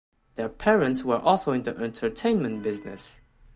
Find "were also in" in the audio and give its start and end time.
1.03-1.61